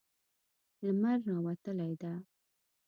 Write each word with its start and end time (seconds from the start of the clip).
لمر 0.85 1.19
راوتلی 1.29 1.87
ده 2.01 2.13